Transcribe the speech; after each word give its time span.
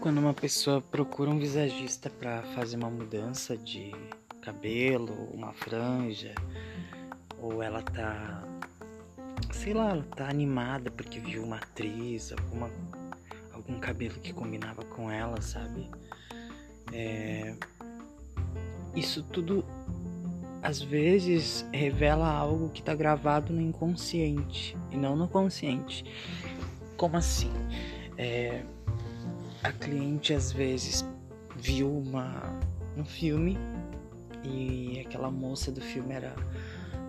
quando 0.00 0.18
uma 0.18 0.34
pessoa 0.34 0.80
procura 0.80 1.30
um 1.30 1.38
visagista 1.38 2.08
para 2.08 2.42
fazer 2.54 2.76
uma 2.76 2.90
mudança 2.90 3.56
de 3.56 3.92
cabelo, 4.42 5.12
uma 5.34 5.52
franja, 5.52 6.34
ou 7.38 7.62
ela 7.62 7.82
tá, 7.82 8.44
sei 9.52 9.74
lá, 9.74 9.90
ela 9.90 10.04
tá 10.04 10.28
animada 10.28 10.90
porque 10.90 11.18
viu 11.18 11.42
uma 11.42 11.56
atriz, 11.56 12.32
alguma, 12.32 12.70
algum 13.52 13.78
cabelo 13.80 14.14
que 14.20 14.32
combinava 14.32 14.84
com 14.84 15.10
ela, 15.10 15.40
sabe? 15.40 15.90
É, 16.92 17.54
isso 18.94 19.22
tudo 19.24 19.64
às 20.62 20.80
vezes 20.80 21.66
revela 21.72 22.28
algo 22.28 22.70
que 22.70 22.80
está 22.80 22.94
gravado 22.94 23.52
no 23.52 23.60
inconsciente 23.60 24.76
e 24.90 24.96
não 24.96 25.16
no 25.16 25.28
consciente. 25.28 26.04
Como 26.96 27.16
assim? 27.16 27.52
É, 28.16 28.62
a 29.62 29.72
cliente 29.72 30.32
às 30.32 30.52
vezes 30.52 31.04
viu 31.56 31.90
uma, 31.90 32.42
um 32.96 33.04
filme 33.04 33.58
e 34.44 35.00
aquela 35.06 35.30
moça 35.30 35.72
do 35.72 35.80
filme 35.80 36.14
era 36.14 36.34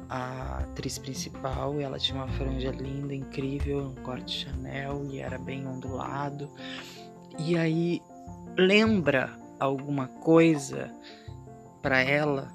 a 0.10 0.60
atriz 0.60 0.98
principal 0.98 1.80
e 1.80 1.84
ela 1.84 2.00
tinha 2.00 2.18
uma 2.18 2.28
franja 2.28 2.72
linda, 2.72 3.14
incrível, 3.14 3.80
um 3.86 3.96
corte 4.04 4.46
Chanel 4.46 5.06
e 5.10 5.20
era 5.20 5.38
bem 5.38 5.68
ondulado. 5.68 6.50
E 7.38 7.56
aí 7.56 8.02
lembra 8.58 9.38
alguma 9.60 10.08
coisa 10.08 10.92
para 11.82 12.02
ela, 12.02 12.52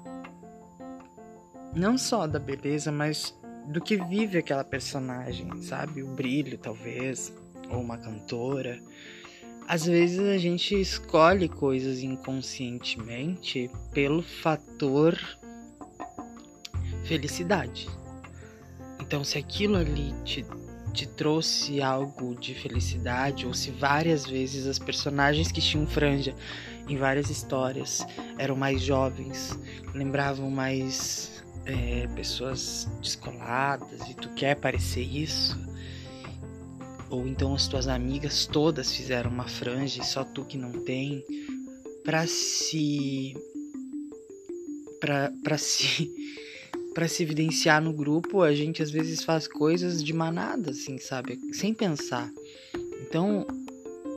não 1.73 1.97
só 1.97 2.27
da 2.27 2.39
beleza, 2.39 2.91
mas 2.91 3.35
do 3.67 3.81
que 3.81 3.97
vive 3.97 4.37
aquela 4.37 4.63
personagem, 4.63 5.61
sabe? 5.61 6.03
O 6.03 6.07
brilho, 6.07 6.57
talvez, 6.57 7.33
ou 7.69 7.79
uma 7.79 7.97
cantora. 7.97 8.79
Às 9.67 9.85
vezes 9.85 10.19
a 10.19 10.37
gente 10.37 10.79
escolhe 10.79 11.49
coisas 11.49 12.03
inconscientemente 12.03 13.69
pelo 13.91 14.21
fator 14.21 15.17
felicidade. 17.03 17.87
Então, 19.01 19.23
se 19.23 19.37
aquilo 19.37 19.75
ali 19.75 20.13
te, 20.23 20.45
te 20.93 21.07
trouxe 21.07 21.81
algo 21.81 22.35
de 22.35 22.53
felicidade, 22.53 23.45
ou 23.45 23.53
se 23.53 23.71
várias 23.71 24.25
vezes 24.25 24.67
as 24.67 24.77
personagens 24.77 25.51
que 25.51 25.61
tinham 25.61 25.87
franja 25.87 26.35
em 26.87 26.97
várias 26.97 27.29
histórias 27.29 28.05
eram 28.37 28.55
mais 28.55 28.81
jovens, 28.81 29.57
lembravam 29.93 30.49
mais 30.49 31.43
é, 31.65 32.07
pessoas 32.15 32.87
descoladas 33.01 34.07
e 34.09 34.13
tu 34.13 34.29
quer 34.29 34.55
parecer 34.55 35.01
isso, 35.01 35.57
ou 37.15 37.27
então 37.27 37.53
as 37.53 37.67
tuas 37.67 37.87
amigas 37.87 38.45
todas 38.45 38.91
fizeram 38.91 39.31
uma 39.31 39.47
franja 39.47 40.01
e 40.01 40.05
só 40.05 40.23
tu 40.23 40.43
que 40.45 40.57
não 40.57 40.71
tem, 40.71 41.23
para 42.03 42.27
se 42.27 43.35
para 44.99 45.57
se 45.57 46.11
para 46.93 47.07
se 47.09 47.23
evidenciar 47.23 47.81
no 47.81 47.91
grupo, 47.91 48.41
a 48.41 48.53
gente 48.55 48.81
às 48.81 48.89
vezes 48.89 49.21
faz 49.21 49.49
coisas 49.49 50.01
de 50.01 50.13
manada, 50.13 50.71
assim, 50.71 50.97
sabe? 50.97 51.37
Sem 51.51 51.73
pensar. 51.73 52.31
Então, 53.01 53.45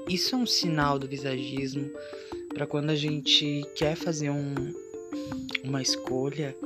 isso 0.09 0.37
é 0.37 0.39
um 0.39 0.47
sinal 0.47 0.97
do 0.97 1.09
visagismo 1.09 1.91
para 2.55 2.69
quando 2.69 2.91
a 2.91 2.95
gente 2.95 3.67
quer 3.75 3.97
fazer 3.97 4.31
um, 4.31 4.55
uma 5.65 5.83
escolha 5.83 6.57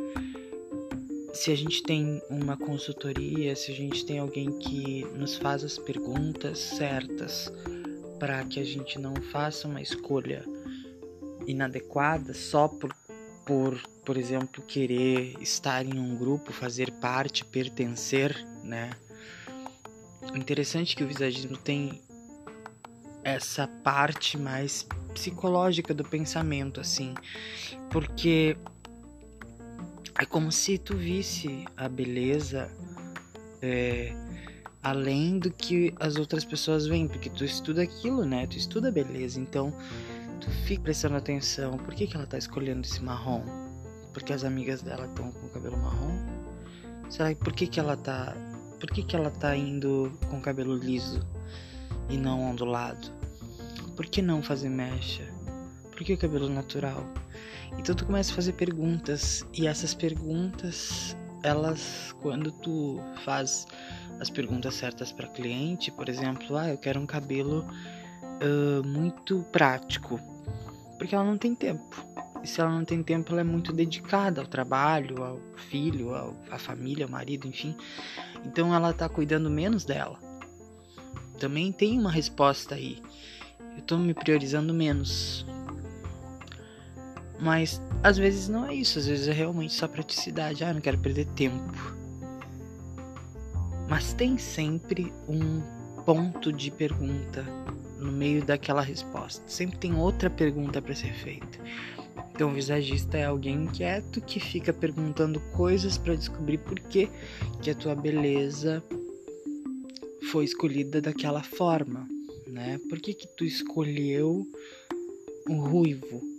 se 1.32 1.50
a 1.50 1.56
gente 1.56 1.82
tem 1.82 2.22
uma 2.28 2.56
consultoria, 2.56 3.56
se 3.56 3.72
a 3.72 3.74
gente 3.74 4.04
tem 4.04 4.18
alguém 4.18 4.50
que 4.58 5.04
nos 5.16 5.36
faz 5.36 5.64
as 5.64 5.78
perguntas 5.78 6.58
certas 6.58 7.52
para 8.18 8.44
que 8.44 8.60
a 8.60 8.64
gente 8.64 8.98
não 8.98 9.14
faça 9.32 9.66
uma 9.66 9.80
escolha 9.80 10.44
inadequada 11.46 12.34
só 12.34 12.68
por, 12.68 12.94
por, 13.46 13.80
por 14.04 14.16
exemplo, 14.16 14.62
querer 14.62 15.34
estar 15.40 15.84
em 15.84 15.98
um 15.98 16.16
grupo, 16.16 16.52
fazer 16.52 16.92
parte, 16.92 17.44
pertencer, 17.44 18.36
né? 18.62 18.90
Interessante 20.34 20.94
que 20.94 21.02
o 21.02 21.08
visagismo 21.08 21.56
tem 21.56 22.00
essa 23.24 23.66
parte 23.66 24.36
mais 24.36 24.86
psicológica 25.14 25.92
do 25.94 26.04
pensamento, 26.04 26.80
assim, 26.80 27.14
porque 27.90 28.56
é 30.22 30.24
como 30.24 30.52
se 30.52 30.78
tu 30.78 30.96
visse 30.96 31.64
a 31.76 31.88
beleza 31.88 32.70
é, 33.60 34.14
além 34.80 35.40
do 35.40 35.50
que 35.50 35.92
as 35.98 36.14
outras 36.14 36.44
pessoas 36.44 36.86
veem, 36.86 37.08
porque 37.08 37.28
tu 37.28 37.44
estuda 37.44 37.82
aquilo, 37.82 38.24
né? 38.24 38.46
Tu 38.46 38.56
estuda 38.56 38.86
a 38.86 38.92
beleza, 38.92 39.40
então 39.40 39.74
tu 40.40 40.48
fica 40.64 40.80
prestando 40.80 41.16
atenção. 41.16 41.76
Por 41.76 41.92
que, 41.92 42.06
que 42.06 42.16
ela 42.16 42.24
tá 42.24 42.38
escolhendo 42.38 42.82
esse 42.82 43.02
marrom? 43.02 43.42
Porque 44.12 44.32
as 44.32 44.44
amigas 44.44 44.80
dela 44.80 45.06
estão 45.06 45.32
com 45.32 45.46
o 45.46 45.50
cabelo 45.50 45.76
marrom? 45.76 46.16
Será 47.10 47.34
que 47.34 47.42
por 47.42 47.52
que, 47.52 47.66
que 47.66 47.80
ela 47.80 47.96
tá. 47.96 48.32
Por 48.78 48.92
que, 48.92 49.02
que 49.02 49.16
ela 49.16 49.30
tá 49.30 49.56
indo 49.56 50.12
com 50.30 50.38
o 50.38 50.40
cabelo 50.40 50.76
liso 50.76 51.20
e 52.08 52.16
não 52.16 52.48
ondulado? 52.48 53.10
Por 53.96 54.06
que 54.06 54.22
não 54.22 54.40
fazer 54.40 54.68
mecha? 54.68 55.28
Por 56.02 56.06
que 56.06 56.14
o 56.14 56.18
cabelo 56.18 56.48
natural? 56.48 57.06
Então 57.78 57.94
tu 57.94 58.04
começa 58.04 58.32
a 58.32 58.34
fazer 58.34 58.54
perguntas 58.54 59.46
e 59.54 59.68
essas 59.68 59.94
perguntas, 59.94 61.16
elas 61.44 62.12
quando 62.20 62.50
tu 62.50 63.00
faz 63.24 63.68
as 64.18 64.28
perguntas 64.28 64.74
certas 64.74 65.12
para 65.12 65.28
cliente, 65.28 65.92
por 65.92 66.08
exemplo, 66.08 66.56
ah, 66.56 66.70
eu 66.70 66.76
quero 66.76 66.98
um 66.98 67.06
cabelo 67.06 67.64
uh, 68.42 68.84
muito 68.84 69.46
prático, 69.52 70.18
porque 70.98 71.14
ela 71.14 71.22
não 71.22 71.38
tem 71.38 71.54
tempo. 71.54 72.04
E 72.42 72.48
se 72.48 72.60
ela 72.60 72.72
não 72.72 72.84
tem 72.84 73.00
tempo, 73.00 73.30
ela 73.30 73.42
é 73.42 73.44
muito 73.44 73.72
dedicada 73.72 74.40
ao 74.40 74.46
trabalho, 74.48 75.22
ao 75.22 75.38
filho, 75.54 76.16
ao, 76.16 76.36
à 76.50 76.58
família, 76.58 77.04
ao 77.04 77.10
marido, 77.12 77.46
enfim. 77.46 77.76
Então 78.44 78.74
ela 78.74 78.92
tá 78.92 79.08
cuidando 79.08 79.48
menos 79.48 79.84
dela. 79.84 80.18
Também 81.38 81.70
tem 81.70 81.96
uma 81.96 82.10
resposta 82.10 82.74
aí. 82.74 83.00
Eu 83.76 83.82
tô 83.82 83.96
me 83.96 84.12
priorizando 84.12 84.74
menos. 84.74 85.46
Mas 87.42 87.82
às 88.04 88.16
vezes 88.16 88.48
não 88.48 88.66
é 88.66 88.74
isso, 88.74 89.00
às 89.00 89.06
vezes 89.06 89.26
é 89.26 89.32
realmente 89.32 89.72
só 89.72 89.88
praticidade. 89.88 90.62
Ah, 90.62 90.72
não 90.72 90.80
quero 90.80 90.98
perder 90.98 91.26
tempo. 91.34 91.72
Mas 93.88 94.12
tem 94.14 94.38
sempre 94.38 95.12
um 95.28 95.60
ponto 96.04 96.52
de 96.52 96.70
pergunta 96.70 97.44
no 97.98 98.12
meio 98.12 98.44
daquela 98.44 98.80
resposta. 98.80 99.42
Sempre 99.48 99.76
tem 99.78 99.94
outra 99.94 100.30
pergunta 100.30 100.80
para 100.80 100.94
ser 100.94 101.12
feita. 101.14 101.58
Então, 102.32 102.50
o 102.50 102.54
visagista 102.54 103.18
é 103.18 103.24
alguém 103.24 103.64
inquieto 103.64 104.20
que 104.20 104.38
fica 104.38 104.72
perguntando 104.72 105.40
coisas 105.52 105.98
para 105.98 106.14
descobrir 106.14 106.58
por 106.58 106.78
que, 106.78 107.10
que 107.60 107.70
a 107.70 107.74
tua 107.74 107.94
beleza 107.94 108.82
foi 110.30 110.44
escolhida 110.44 111.00
daquela 111.00 111.42
forma, 111.42 112.08
né? 112.46 112.80
Por 112.88 113.00
que 113.00 113.12
que 113.12 113.26
tu 113.36 113.44
escolheu 113.44 114.46
o 115.48 115.54
ruivo? 115.56 116.31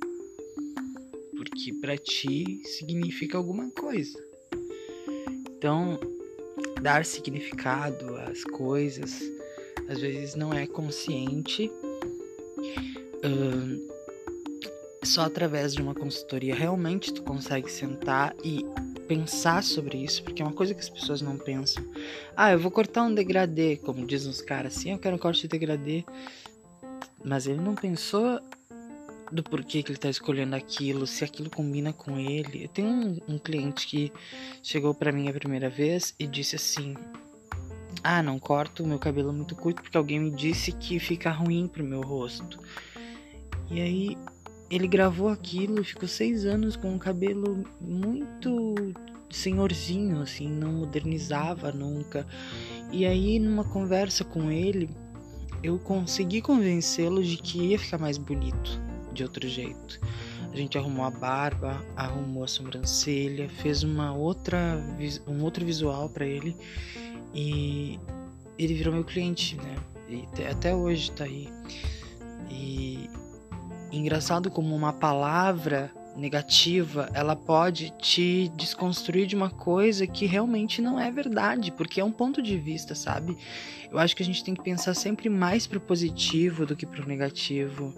Porque 1.43 1.73
para 1.73 1.97
ti 1.97 2.61
significa 2.63 3.37
alguma 3.37 3.69
coisa. 3.71 4.17
Então, 5.57 5.99
dar 6.81 7.05
significado 7.05 8.15
às 8.15 8.43
coisas 8.43 9.21
às 9.87 9.99
vezes 9.99 10.35
não 10.35 10.53
é 10.53 10.65
consciente. 10.65 11.71
Só 15.03 15.21
através 15.21 15.73
de 15.73 15.81
uma 15.81 15.93
consultoria 15.93 16.55
realmente 16.55 17.13
tu 17.13 17.21
consegue 17.23 17.69
sentar 17.69 18.33
e 18.43 18.65
pensar 19.07 19.61
sobre 19.61 19.97
isso, 19.97 20.23
porque 20.23 20.41
é 20.41 20.45
uma 20.45 20.53
coisa 20.53 20.73
que 20.73 20.79
as 20.79 20.89
pessoas 20.89 21.21
não 21.21 21.37
pensam. 21.37 21.83
Ah, 22.35 22.53
eu 22.53 22.59
vou 22.59 22.71
cortar 22.71 23.03
um 23.03 23.13
degradê, 23.13 23.75
como 23.77 24.07
dizem 24.07 24.31
os 24.31 24.41
caras, 24.41 24.77
assim, 24.77 24.91
eu 24.91 24.97
quero 24.97 25.15
um 25.15 25.19
corte 25.19 25.41
de 25.41 25.49
degradê. 25.49 26.05
Mas 27.23 27.45
ele 27.47 27.59
não 27.59 27.75
pensou 27.75 28.39
do 29.33 29.43
porquê 29.43 29.81
que 29.81 29.91
ele 29.91 29.97
tá 29.97 30.09
escolhendo 30.09 30.55
aquilo, 30.55 31.07
se 31.07 31.23
aquilo 31.23 31.49
combina 31.49 31.91
com 31.91 32.19
ele. 32.19 32.65
Eu 32.65 32.67
tenho 32.69 32.87
um, 32.87 33.19
um 33.27 33.39
cliente 33.39 33.87
que 33.87 34.13
chegou 34.61 34.93
para 34.93 35.11
mim 35.11 35.27
a 35.27 35.33
primeira 35.33 35.69
vez 35.69 36.13
e 36.19 36.27
disse 36.27 36.55
assim: 36.55 36.95
Ah, 38.03 38.21
não 38.21 38.37
corto 38.37 38.83
o 38.83 38.87
meu 38.87 38.99
cabelo 38.99 39.33
muito 39.33 39.55
curto 39.55 39.81
porque 39.81 39.97
alguém 39.97 40.19
me 40.19 40.31
disse 40.31 40.71
que 40.71 40.99
fica 40.99 41.31
ruim 41.31 41.67
pro 41.67 41.83
meu 41.83 42.01
rosto. 42.01 42.59
E 43.71 43.81
aí 43.81 44.17
ele 44.69 44.87
gravou 44.87 45.29
aquilo 45.29 45.83
ficou 45.83 46.07
seis 46.07 46.45
anos 46.45 46.75
com 46.75 46.93
um 46.93 46.99
cabelo 46.99 47.63
muito 47.81 48.75
senhorzinho, 49.29 50.21
assim, 50.21 50.47
não 50.47 50.73
modernizava 50.73 51.71
nunca. 51.71 52.27
E 52.91 53.03
aí, 53.03 53.39
numa 53.39 53.63
conversa 53.63 54.23
com 54.23 54.51
ele, 54.51 54.87
eu 55.63 55.79
consegui 55.79 56.39
convencê-lo 56.39 57.23
de 57.23 57.37
que 57.37 57.59
ia 57.59 57.79
ficar 57.79 57.97
mais 57.97 58.19
bonito 58.19 58.92
de 59.13 59.23
outro 59.23 59.47
jeito. 59.47 59.99
A 60.51 60.55
gente 60.55 60.77
arrumou 60.77 61.05
a 61.05 61.11
barba, 61.11 61.83
arrumou 61.95 62.43
a 62.43 62.47
sobrancelha, 62.47 63.49
fez 63.49 63.83
uma 63.83 64.13
outra 64.13 64.83
um 65.27 65.43
outro 65.43 65.65
visual 65.65 66.09
para 66.09 66.25
ele 66.25 66.55
e 67.33 67.99
ele 68.57 68.73
virou 68.73 68.93
meu 68.93 69.03
cliente, 69.03 69.55
né? 69.55 69.75
E 70.09 70.43
até 70.43 70.75
hoje 70.75 71.11
tá 71.11 71.23
aí. 71.23 71.49
E 72.49 73.09
engraçado 73.91 74.51
como 74.51 74.75
uma 74.75 74.93
palavra 74.93 75.91
negativa, 76.15 77.09
ela 77.13 77.35
pode 77.35 77.91
te 77.97 78.51
desconstruir 78.55 79.25
de 79.25 79.35
uma 79.35 79.49
coisa 79.49 80.05
que 80.05 80.25
realmente 80.25 80.81
não 80.81 80.99
é 80.99 81.09
verdade, 81.11 81.71
porque 81.71 81.99
é 81.99 82.03
um 82.03 82.11
ponto 82.11 82.41
de 82.41 82.57
vista, 82.57 82.95
sabe? 82.95 83.37
Eu 83.91 83.99
acho 83.99 84.15
que 84.15 84.23
a 84.23 84.25
gente 84.25 84.43
tem 84.43 84.53
que 84.53 84.63
pensar 84.63 84.93
sempre 84.93 85.29
mais 85.29 85.67
pro 85.67 85.79
positivo 85.79 86.65
do 86.65 86.75
que 86.75 86.85
pro 86.85 87.07
negativo. 87.07 87.93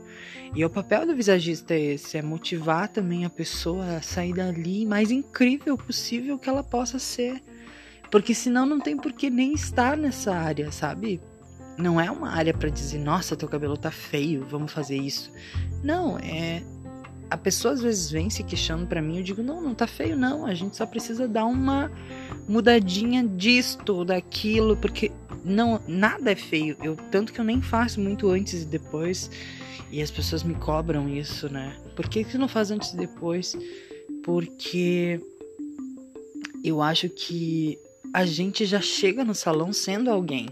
E 0.54 0.64
o 0.64 0.70
papel 0.70 1.06
do 1.06 1.16
visagista 1.16 1.74
é 1.74 1.94
esse, 1.94 2.18
é 2.18 2.22
motivar 2.22 2.88
também 2.88 3.26
a 3.26 3.30
pessoa 3.30 3.98
a 3.98 4.02
sair 4.02 4.34
dali 4.34 4.86
mais 4.86 5.12
incrível 5.12 5.78
possível 5.78 6.38
que 6.38 6.50
ela 6.50 6.64
possa 6.64 7.00
ser. 7.00 7.42
Porque 8.12 8.34
senão 8.34 8.66
não 8.66 8.80
tem 8.80 8.96
por 8.96 9.12
que 9.12 9.30
nem 9.30 9.54
estar 9.54 9.98
nessa 9.98 10.34
área, 10.34 10.72
sabe? 10.72 11.20
Não 11.78 12.00
é 12.00 12.10
uma 12.10 12.32
área 12.32 12.54
para 12.54 12.70
dizer, 12.70 13.00
nossa, 13.00 13.36
teu 13.36 13.50
cabelo 13.50 13.76
tá 13.76 13.92
feio, 13.92 14.46
vamos 14.50 14.72
fazer 14.72 14.96
isso. 14.96 15.32
Não, 15.84 16.18
é 16.20 16.64
a 17.30 17.38
pessoa 17.38 17.74
às 17.74 17.82
vezes 17.82 18.12
vem 18.12 18.30
se 18.30 18.44
queixando 18.44 18.86
para 18.86 19.02
mim, 19.02 19.18
eu 19.18 19.24
digo, 19.24 19.42
não, 19.42 19.62
não 19.62 19.74
tá 19.74 19.88
feio 19.88 20.16
não, 20.16 20.46
a 20.46 20.54
gente 20.54 20.78
só 20.78 20.86
precisa 20.86 21.28
dar 21.28 21.46
uma 21.46 21.92
mudadinha 22.48 23.24
disto, 23.24 24.06
daquilo, 24.06 24.78
porque 24.78 25.12
não, 25.44 25.82
nada 25.88 26.32
é 26.32 26.36
feio. 26.36 26.78
Eu 26.82 26.96
tanto 27.12 27.34
que 27.34 27.40
eu 27.40 27.46
nem 27.46 27.62
faço 27.62 28.00
muito 28.00 28.30
antes 28.30 28.64
e 28.64 28.66
depois, 28.66 29.30
e 29.92 30.02
as 30.02 30.12
pessoas 30.12 30.44
me 30.44 30.56
cobram 30.56 31.08
isso, 31.10 31.50
né? 31.50 31.76
Por 31.96 32.08
que 32.08 32.24
que 32.24 32.38
não 32.38 32.48
faz 32.48 32.72
antes 32.72 32.94
e 32.94 32.98
depois? 32.98 33.56
Porque 34.24 35.20
eu 36.64 36.82
acho 36.82 37.10
que 37.10 37.78
a 38.14 38.26
gente 38.26 38.66
já 38.66 38.82
chega 38.82 39.24
no 39.24 39.36
salão 39.36 39.72
sendo 39.74 40.10
alguém. 40.10 40.48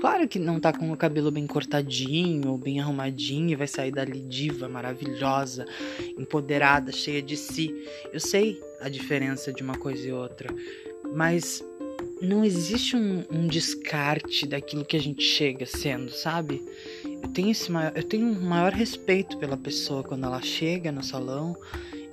Claro 0.00 0.26
que 0.26 0.38
não 0.38 0.58
tá 0.58 0.72
com 0.72 0.90
o 0.90 0.96
cabelo 0.96 1.30
bem 1.30 1.46
cortadinho, 1.46 2.56
bem 2.56 2.80
arrumadinho 2.80 3.50
e 3.50 3.54
vai 3.54 3.66
sair 3.66 3.92
dali 3.92 4.22
diva, 4.22 4.66
maravilhosa, 4.66 5.66
empoderada, 6.16 6.90
cheia 6.90 7.20
de 7.20 7.36
si. 7.36 7.70
Eu 8.10 8.18
sei 8.18 8.58
a 8.80 8.88
diferença 8.88 9.52
de 9.52 9.62
uma 9.62 9.76
coisa 9.76 10.08
e 10.08 10.10
outra, 10.10 10.48
mas 11.14 11.62
não 12.22 12.42
existe 12.42 12.96
um, 12.96 13.26
um 13.30 13.46
descarte 13.46 14.46
daquilo 14.46 14.86
que 14.86 14.96
a 14.96 15.00
gente 15.00 15.22
chega 15.22 15.66
sendo, 15.66 16.10
sabe? 16.10 16.64
Eu 17.04 17.28
tenho, 17.28 17.50
esse 17.50 17.70
maior, 17.70 17.92
eu 17.94 18.02
tenho 18.02 18.26
um 18.26 18.40
maior 18.40 18.72
respeito 18.72 19.36
pela 19.36 19.58
pessoa 19.58 20.02
quando 20.02 20.24
ela 20.24 20.40
chega 20.40 20.90
no 20.90 21.04
salão 21.04 21.54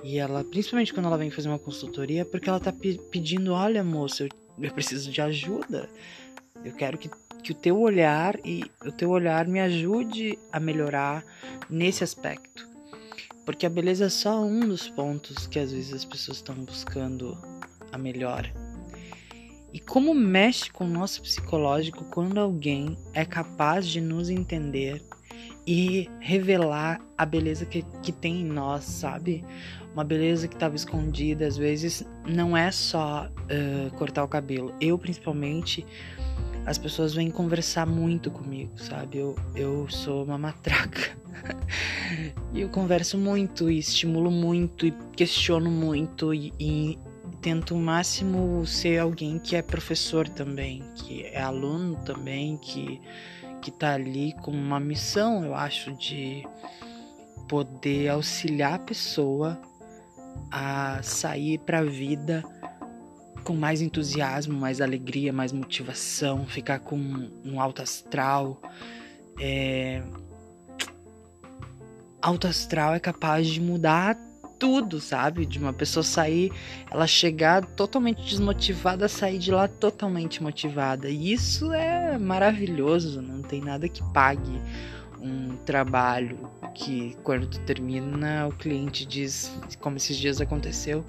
e 0.04 0.18
ela, 0.18 0.44
principalmente 0.44 0.92
quando 0.92 1.06
ela 1.06 1.16
vem 1.16 1.30
fazer 1.30 1.48
uma 1.48 1.58
consultoria, 1.58 2.26
porque 2.26 2.50
ela 2.50 2.60
tá 2.60 2.70
pe 2.70 3.00
pedindo: 3.10 3.54
olha, 3.54 3.82
moça, 3.82 4.24
eu, 4.24 4.28
eu 4.60 4.70
preciso 4.74 5.10
de 5.10 5.22
ajuda. 5.22 5.88
Eu 6.62 6.72
quero 6.72 6.98
que 6.98 7.08
que 7.42 7.52
o 7.52 7.54
teu 7.54 7.78
olhar 7.78 8.38
e 8.44 8.64
o 8.84 8.92
teu 8.92 9.10
olhar 9.10 9.46
me 9.46 9.60
ajude 9.60 10.38
a 10.52 10.60
melhorar 10.60 11.24
nesse 11.68 12.04
aspecto. 12.04 12.68
Porque 13.44 13.64
a 13.64 13.70
beleza 13.70 14.06
é 14.06 14.08
só 14.10 14.42
um 14.42 14.60
dos 14.60 14.88
pontos 14.88 15.46
que 15.46 15.58
às 15.58 15.72
vezes 15.72 15.92
as 15.92 16.04
pessoas 16.04 16.38
estão 16.38 16.54
buscando 16.56 17.36
a 17.90 17.96
melhora. 17.96 18.52
E 19.72 19.80
como 19.80 20.14
mexe 20.14 20.70
com 20.70 20.84
o 20.84 20.88
nosso 20.88 21.22
psicológico 21.22 22.04
quando 22.04 22.38
alguém 22.38 22.96
é 23.12 23.24
capaz 23.24 23.86
de 23.86 24.00
nos 24.00 24.30
entender 24.30 25.02
e 25.66 26.08
revelar 26.18 26.98
a 27.16 27.26
beleza 27.26 27.66
que, 27.66 27.84
que 28.02 28.10
tem 28.10 28.40
em 28.40 28.44
nós, 28.44 28.84
sabe? 28.84 29.44
Uma 29.92 30.02
beleza 30.02 30.48
que 30.48 30.54
estava 30.54 30.74
escondida, 30.74 31.46
às 31.46 31.58
vezes 31.58 32.02
não 32.26 32.56
é 32.56 32.70
só 32.70 33.28
uh, 33.28 33.96
cortar 33.98 34.24
o 34.24 34.28
cabelo. 34.28 34.74
Eu, 34.80 34.98
principalmente, 34.98 35.84
as 36.68 36.76
pessoas 36.76 37.14
vêm 37.14 37.30
conversar 37.30 37.86
muito 37.86 38.30
comigo, 38.30 38.78
sabe? 38.78 39.16
Eu, 39.16 39.34
eu 39.54 39.88
sou 39.88 40.22
uma 40.24 40.36
matraca. 40.36 41.16
e 42.52 42.60
eu 42.60 42.68
converso 42.68 43.16
muito 43.16 43.70
e 43.70 43.78
estimulo 43.78 44.30
muito 44.30 44.86
e 44.86 44.90
questiono 45.16 45.70
muito 45.70 46.34
e, 46.34 46.52
e 46.60 46.98
tento 47.40 47.74
o 47.74 47.78
máximo 47.78 48.66
ser 48.66 48.98
alguém 48.98 49.38
que 49.38 49.56
é 49.56 49.62
professor 49.62 50.28
também, 50.28 50.84
que 50.94 51.24
é 51.24 51.40
aluno 51.40 51.96
também, 52.04 52.58
que, 52.58 53.00
que 53.62 53.70
tá 53.70 53.94
ali 53.94 54.34
com 54.42 54.50
uma 54.50 54.78
missão, 54.78 55.46
eu 55.46 55.54
acho, 55.54 55.94
de 55.94 56.46
poder 57.48 58.10
auxiliar 58.10 58.74
a 58.74 58.78
pessoa 58.78 59.58
a 60.50 61.00
sair 61.02 61.58
para 61.60 61.78
a 61.78 61.84
vida 61.84 62.44
com 63.48 63.56
mais 63.56 63.80
entusiasmo, 63.80 64.52
mais 64.60 64.78
alegria, 64.78 65.32
mais 65.32 65.52
motivação, 65.52 66.44
ficar 66.44 66.80
com 66.80 67.30
um 67.42 67.58
alto 67.58 67.80
astral. 67.80 68.60
É... 69.40 70.02
Alto 72.20 72.46
astral 72.46 72.92
é 72.92 73.00
capaz 73.00 73.46
de 73.46 73.58
mudar 73.58 74.18
tudo, 74.58 75.00
sabe? 75.00 75.46
De 75.46 75.58
uma 75.58 75.72
pessoa 75.72 76.04
sair, 76.04 76.52
ela 76.90 77.06
chegar 77.06 77.64
totalmente 77.64 78.22
desmotivada, 78.22 79.08
sair 79.08 79.38
de 79.38 79.50
lá 79.50 79.66
totalmente 79.66 80.42
motivada. 80.42 81.08
E 81.08 81.32
isso 81.32 81.72
é 81.72 82.18
maravilhoso, 82.18 83.22
não 83.22 83.40
tem 83.40 83.62
nada 83.62 83.88
que 83.88 84.02
pague 84.12 84.60
um 85.22 85.56
trabalho 85.64 86.50
que 86.74 87.16
quando 87.22 87.46
tu 87.46 87.58
termina 87.60 88.46
o 88.46 88.52
cliente 88.52 89.06
diz, 89.06 89.50
como 89.80 89.96
esses 89.96 90.18
dias 90.18 90.38
aconteceu, 90.38 91.02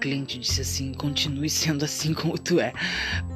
cliente 0.00 0.38
disse 0.38 0.62
assim: 0.62 0.92
continue 0.94 1.48
sendo 1.50 1.84
assim 1.84 2.12
como 2.14 2.38
tu 2.38 2.58
é, 2.58 2.72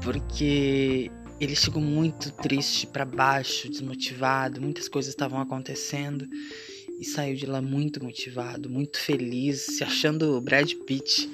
porque 0.02 1.10
ele 1.40 1.54
chegou 1.54 1.82
muito 1.82 2.32
triste 2.32 2.86
para 2.86 3.04
baixo, 3.04 3.68
desmotivado, 3.68 4.60
muitas 4.60 4.88
coisas 4.88 5.10
estavam 5.10 5.40
acontecendo 5.40 6.26
e 6.98 7.04
saiu 7.04 7.36
de 7.36 7.44
lá 7.44 7.60
muito 7.60 8.02
motivado, 8.02 8.70
muito 8.70 8.98
feliz, 8.98 9.60
se 9.62 9.84
achando 9.84 10.40
Brad 10.40 10.72
Pitt. 10.86 11.28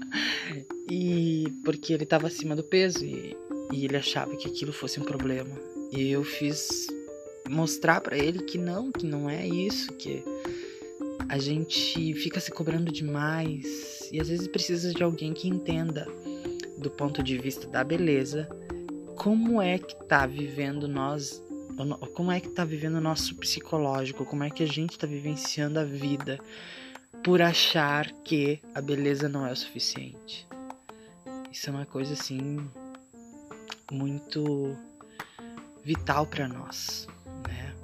e 0.88 1.46
porque 1.64 1.92
ele 1.92 2.04
estava 2.04 2.26
acima 2.26 2.54
do 2.54 2.62
peso 2.62 3.04
e, 3.04 3.34
e 3.72 3.84
ele 3.84 3.96
achava 3.96 4.36
que 4.36 4.46
aquilo 4.46 4.72
fosse 4.72 5.00
um 5.00 5.04
problema. 5.04 5.58
E 5.90 6.10
eu 6.10 6.22
fiz 6.22 6.86
mostrar 7.48 8.00
para 8.00 8.18
ele 8.18 8.40
que 8.40 8.58
não, 8.58 8.92
que 8.92 9.06
não 9.06 9.30
é 9.30 9.46
isso, 9.46 9.92
que 9.94 10.22
a 11.28 11.38
gente 11.38 12.14
fica 12.14 12.38
se 12.38 12.50
cobrando 12.50 12.92
demais 12.92 13.95
e 14.12 14.20
às 14.20 14.28
vezes 14.28 14.48
precisa 14.48 14.92
de 14.92 15.02
alguém 15.02 15.32
que 15.32 15.48
entenda 15.48 16.06
do 16.78 16.90
ponto 16.90 17.22
de 17.22 17.38
vista 17.38 17.66
da 17.66 17.82
beleza 17.82 18.48
como 19.16 19.60
é 19.60 19.78
que 19.78 19.96
tá 20.04 20.26
vivendo 20.26 20.86
nós 20.86 21.42
como 22.14 22.32
é 22.32 22.40
que 22.40 22.48
tá 22.48 22.64
vivendo 22.64 22.94
o 22.94 23.00
nosso 23.00 23.34
psicológico, 23.34 24.24
como 24.24 24.44
é 24.44 24.50
que 24.50 24.62
a 24.62 24.66
gente 24.66 24.98
tá 24.98 25.06
vivenciando 25.06 25.78
a 25.78 25.84
vida 25.84 26.38
por 27.22 27.42
achar 27.42 28.10
que 28.24 28.60
a 28.74 28.80
beleza 28.80 29.28
não 29.28 29.46
é 29.46 29.52
o 29.52 29.56
suficiente. 29.56 30.46
Isso 31.52 31.68
é 31.68 31.72
uma 31.72 31.84
coisa 31.84 32.14
assim 32.14 32.66
muito 33.90 34.76
vital 35.84 36.26
para 36.26 36.48
nós, 36.48 37.06
né? 37.46 37.74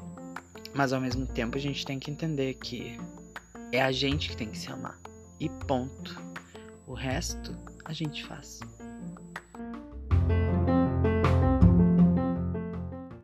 Mas 0.75 0.93
ao 0.93 1.00
mesmo 1.00 1.26
tempo 1.26 1.59
a 1.59 1.61
gente 1.61 1.85
tem 1.85 1.99
que 1.99 2.11
entender 2.11 2.55
que 2.55 2.99
é 3.73 3.83
a 3.83 3.93
gente 3.93 4.31
que 4.31 4.37
tem 4.37 4.49
que 4.49 4.59
se 4.59 4.71
amar. 4.71 4.99
E 5.42 5.49
ponto. 5.66 6.22
O 6.87 6.94
resto 6.94 7.58
a 7.84 7.92
gente 7.92 8.25
faz. 8.25 8.61